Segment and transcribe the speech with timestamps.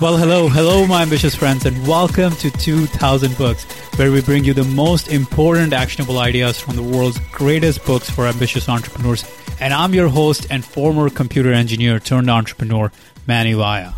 [0.00, 3.64] Well, hello, hello, my ambitious friends, and welcome to 2000 Books,
[3.98, 8.24] where we bring you the most important actionable ideas from the world's greatest books for
[8.28, 9.24] ambitious entrepreneurs.
[9.58, 12.92] And I'm your host and former computer engineer turned entrepreneur,
[13.26, 13.90] Mani Vaya.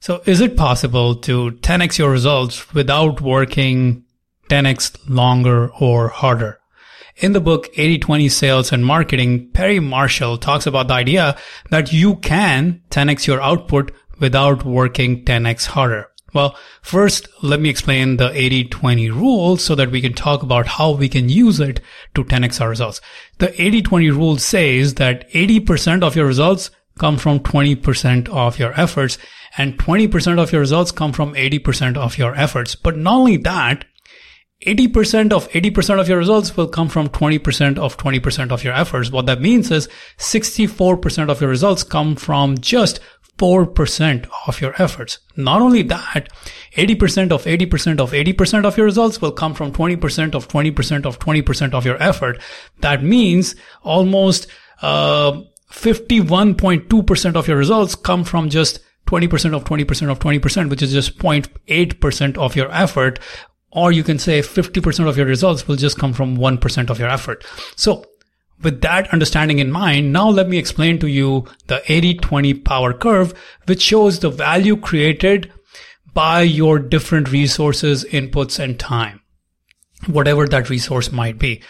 [0.00, 4.04] So, is it possible to 10x your results without working
[4.50, 6.60] 10x longer or harder?
[7.16, 11.38] In the book 80-20 Sales and Marketing, Perry Marshall talks about the idea
[11.70, 16.08] that you can 10x your output without working 10x harder?
[16.34, 20.90] Well, first, let me explain the 80-20 rule so that we can talk about how
[20.90, 21.80] we can use it
[22.14, 23.00] to 10x our results.
[23.38, 29.16] The 80-20 rule says that 80% of your results come from 20% of your efforts
[29.56, 32.74] and 20% of your results come from 80% of your efforts.
[32.74, 33.86] But not only that,
[34.66, 39.10] 80% of 80% of your results will come from 20% of 20% of your efforts.
[39.10, 42.98] What that means is 64% of your results come from just
[43.38, 45.18] 4% of your efforts.
[45.36, 46.28] Not only that,
[46.76, 51.18] 80% of 80% of 80% of your results will come from 20% of 20% of
[51.18, 52.40] 20% of your effort.
[52.80, 54.48] That means almost
[54.82, 60.92] uh, 51.2% of your results come from just 20% of 20% of 20%, which is
[60.92, 63.20] just 0.8% of your effort.
[63.70, 67.08] Or you can say 50% of your results will just come from 1% of your
[67.08, 67.44] effort.
[67.76, 68.04] So
[68.62, 73.32] with that understanding in mind, now let me explain to you the 80-20 power curve,
[73.66, 75.52] which shows the value created
[76.12, 79.20] by your different resources, inputs, and time,
[80.06, 81.62] whatever that resource might be.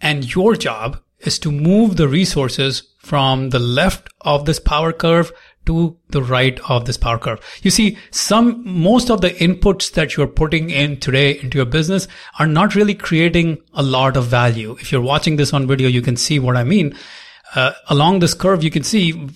[0.00, 5.32] And your job is to move the resources from the left of this power curve
[5.66, 7.40] to the right of this power curve.
[7.62, 12.08] You see, some, most of the inputs that you're putting in today into your business
[12.38, 14.76] are not really creating a lot of value.
[14.80, 16.96] If you're watching this on video, you can see what I mean.
[17.54, 19.28] Uh, along this curve, you can see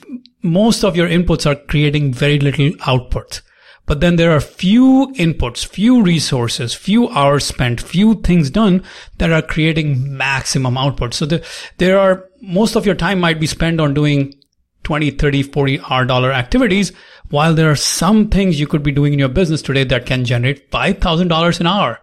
[0.43, 3.43] most of your inputs are creating very little output.
[3.87, 8.85] But then there are few inputs, few resources, few hours spent, few things done
[9.19, 11.13] that are creating maximum output.
[11.13, 11.45] So the,
[11.79, 14.40] there are, most of your time might be spent on doing
[14.85, 16.93] 20, 30, 40 R dollar activities,
[17.29, 20.25] while there are some things you could be doing in your business today that can
[20.25, 22.01] generate $5,000 an hour.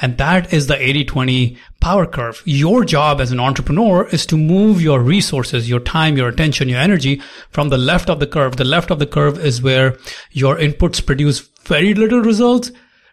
[0.00, 2.42] And that is the 80-20 power curve.
[2.44, 6.80] Your job as an entrepreneur is to move your resources, your time, your attention, your
[6.80, 8.56] energy from the left of the curve.
[8.56, 9.98] The left of the curve is where
[10.30, 12.72] your inputs produce very little results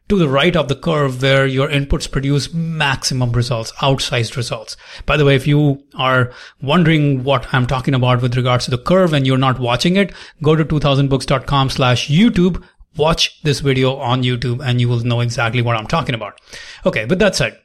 [0.09, 4.75] to the right of the curve where your inputs produce maximum results, outsized results.
[5.05, 8.77] By the way, if you are wondering what I'm talking about with regards to the
[8.79, 10.11] curve and you're not watching it,
[10.41, 12.63] go to 2000books.com slash YouTube,
[12.97, 16.41] watch this video on YouTube and you will know exactly what I'm talking about.
[16.85, 17.05] Okay.
[17.05, 17.59] With that said,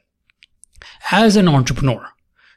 [1.11, 2.07] as an entrepreneur,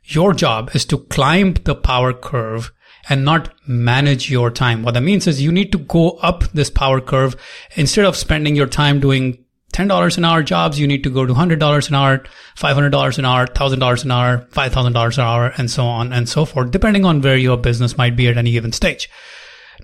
[0.05, 2.73] your job is to climb the power curve
[3.09, 4.83] and not manage your time.
[4.83, 7.37] What that means is you need to go up this power curve
[7.75, 9.45] instead of spending your time doing
[9.79, 12.25] $10 an hour jobs, you need to go to $100 an hour,
[12.57, 16.73] $500 an hour, $1,000 an hour, $5,000 an hour, and so on and so forth,
[16.73, 19.09] depending on where your business might be at any given stage.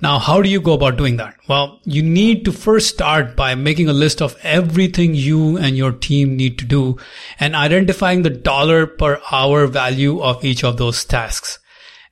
[0.02, 1.36] Now, how do you go about doing that?
[1.48, 5.92] Well, you need to first start by making a list of everything you and your
[5.92, 6.96] team need to do
[7.38, 11.60] and identifying the dollar per hour value of each of those tasks.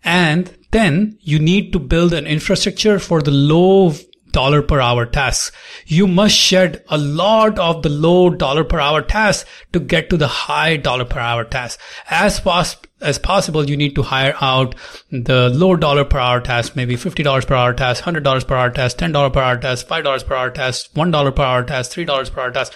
[0.04, 3.92] And then you need to build an infrastructure for the low
[4.32, 5.52] dollar per hour tasks.
[5.86, 10.16] You must shed a lot of the low dollar per hour tasks to get to
[10.16, 11.82] the high dollar per hour tasks.
[12.10, 14.74] As pos- as possible, you need to hire out
[15.10, 18.96] the low dollar per hour tasks, maybe $50 per hour task, $100 per hour task,
[18.96, 22.50] $10 per hour task, $5 per hour task, $1 per hour task, $3 per hour
[22.50, 22.72] task.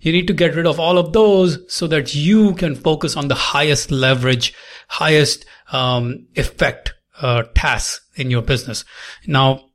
[0.00, 3.28] You need to get rid of all of those so that you can focus on
[3.28, 4.54] the highest leverage,
[4.88, 8.84] highest um, effect uh, tasks in your business.
[9.26, 9.70] Now,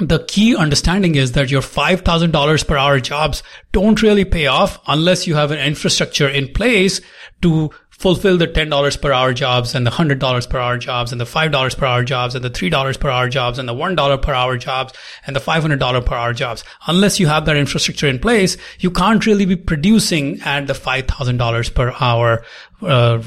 [0.00, 3.42] the key understanding is that your $5,000 per hour jobs
[3.72, 7.00] don't really pay off unless you have an infrastructure in place
[7.40, 11.24] to fulfill the $10 per hour jobs and the $100 per hour jobs and the
[11.24, 14.58] $5 per hour jobs and the $3 per hour jobs and the $1 per hour
[14.58, 14.92] jobs
[15.26, 16.62] and the $500 per hour jobs.
[16.86, 21.74] Unless you have that infrastructure in place, you can't really be producing at the $5,000
[21.74, 22.44] per hour
[22.82, 23.22] uh,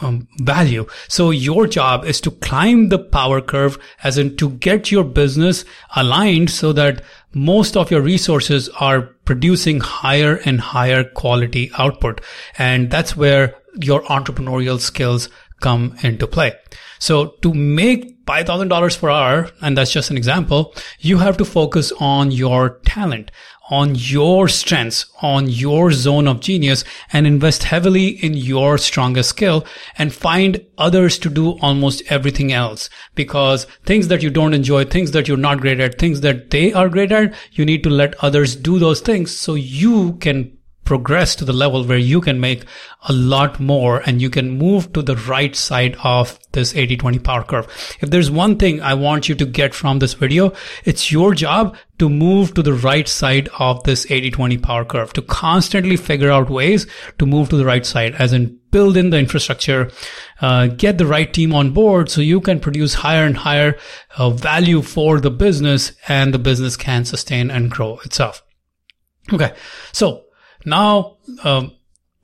[0.00, 0.86] um, value.
[1.08, 5.64] So your job is to climb the power curve as in to get your business
[5.96, 7.02] aligned so that
[7.32, 12.20] most of your resources are producing higher and higher quality output.
[12.58, 15.28] And that's where your entrepreneurial skills
[15.60, 16.52] come into play.
[16.98, 21.92] So to make $5,000 per hour, and that's just an example, you have to focus
[22.00, 23.30] on your talent,
[23.70, 29.64] on your strengths, on your zone of genius and invest heavily in your strongest skill
[29.96, 32.90] and find others to do almost everything else.
[33.14, 36.72] Because things that you don't enjoy, things that you're not great at, things that they
[36.72, 41.34] are great at, you need to let others do those things so you can progress
[41.36, 42.64] to the level where you can make
[43.08, 47.42] a lot more and you can move to the right side of this 80-20 power
[47.42, 47.66] curve.
[48.00, 50.52] If there's one thing I want you to get from this video,
[50.84, 55.22] it's your job to move to the right side of this 80-20 power curve, to
[55.22, 56.86] constantly figure out ways
[57.18, 59.88] to move to the right side, as in build in the infrastructure,
[60.40, 63.76] uh, get the right team on board so you can produce higher and higher
[64.18, 68.42] uh, value for the business and the business can sustain and grow itself.
[69.32, 69.52] Okay.
[69.92, 70.23] So
[70.64, 71.72] now, um,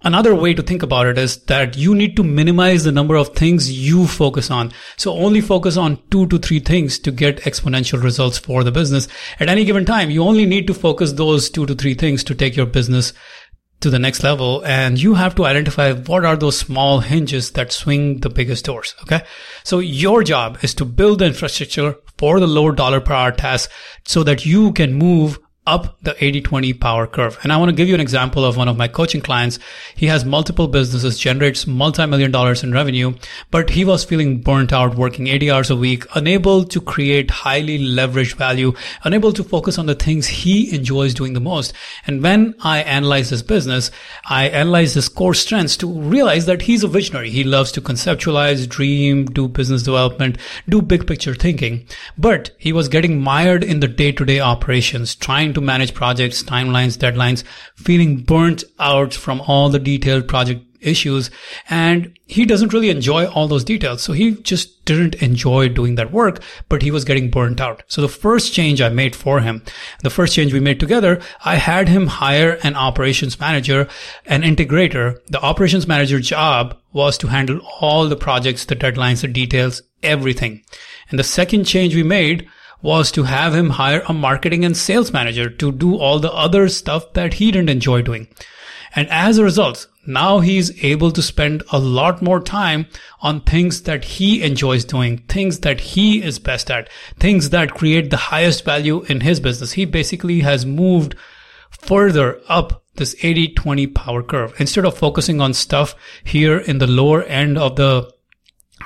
[0.02, 3.34] another way to think about it is that you need to minimize the number of
[3.34, 4.72] things you focus on.
[4.96, 9.08] So only focus on two to three things to get exponential results for the business.
[9.38, 12.34] At any given time, you only need to focus those two to three things to
[12.34, 13.12] take your business
[13.80, 14.62] to the next level.
[14.64, 18.94] And you have to identify what are those small hinges that swing the biggest doors.
[19.02, 19.22] Okay.
[19.64, 23.72] So your job is to build the infrastructure for the lower dollar per hour tasks
[24.06, 25.38] so that you can move
[25.70, 27.38] up the 80-20 power curve.
[27.42, 29.58] And I want to give you an example of one of my coaching clients.
[29.94, 33.14] He has multiple businesses, generates multi-million dollars in revenue,
[33.50, 37.78] but he was feeling burnt out working 80 hours a week, unable to create highly
[37.78, 38.72] leveraged value,
[39.04, 41.72] unable to focus on the things he enjoys doing the most.
[42.06, 43.90] And when I analyze his business,
[44.28, 47.30] I analyze his core strengths to realize that he's a visionary.
[47.30, 50.38] He loves to conceptualize, dream, do business development,
[50.68, 51.86] do big picture thinking,
[52.18, 56.98] but he was getting mired in the day-to-day operations, trying to to manage projects, timelines,
[56.98, 57.44] deadlines,
[57.76, 61.30] feeling burnt out from all the detailed project issues.
[61.68, 64.02] And he doesn't really enjoy all those details.
[64.02, 67.82] So he just didn't enjoy doing that work, but he was getting burnt out.
[67.86, 69.62] So the first change I made for him,
[70.02, 73.88] the first change we made together, I had him hire an operations manager,
[74.26, 75.18] an integrator.
[75.26, 80.62] The operations manager job was to handle all the projects, the deadlines, the details, everything.
[81.10, 82.48] And the second change we made
[82.82, 86.68] was to have him hire a marketing and sales manager to do all the other
[86.68, 88.28] stuff that he didn't enjoy doing.
[88.94, 92.86] And as a result, now he's able to spend a lot more time
[93.20, 96.88] on things that he enjoys doing, things that he is best at,
[97.18, 99.72] things that create the highest value in his business.
[99.72, 101.14] He basically has moved
[101.70, 104.54] further up this 80-20 power curve.
[104.58, 105.94] Instead of focusing on stuff
[106.24, 108.10] here in the lower end of the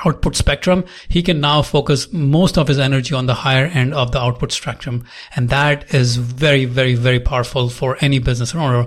[0.04, 4.12] output spectrum, he can now focus most of his energy on the higher end of
[4.12, 5.04] the output spectrum.
[5.36, 8.86] And that is very, very, very powerful for any business owner.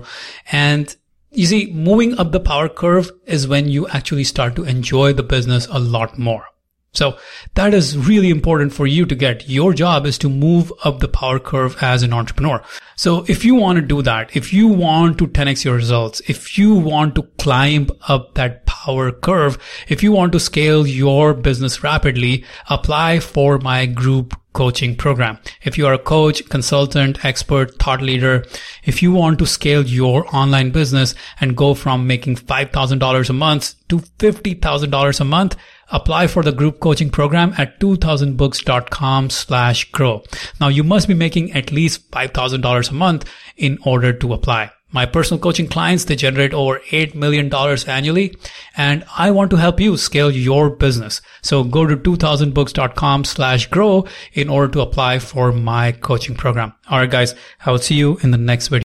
[0.52, 0.94] And
[1.30, 5.22] you see, moving up the power curve is when you actually start to enjoy the
[5.22, 6.44] business a lot more.
[6.92, 7.18] So
[7.54, 9.48] that is really important for you to get.
[9.48, 12.62] Your job is to move up the power curve as an entrepreneur.
[12.96, 16.56] So if you want to do that, if you want to 10x your results, if
[16.56, 19.58] you want to climb up that power curve,
[19.88, 25.38] if you want to scale your business rapidly, apply for my group coaching program.
[25.62, 28.44] If you are a coach, consultant, expert, thought leader,
[28.84, 33.74] if you want to scale your online business and go from making $5,000 a month
[33.88, 35.56] to $50,000 a month,
[35.90, 40.22] apply for the group coaching program at 2000books.com slash grow.
[40.60, 43.24] Now you must be making at least $5,000 a month
[43.56, 44.70] in order to apply.
[44.90, 48.36] My personal coaching clients, they generate over $8 million annually
[48.76, 51.20] and I want to help you scale your business.
[51.42, 56.72] So go to 2000books.com slash grow in order to apply for my coaching program.
[56.90, 58.87] All right, guys, I will see you in the next video.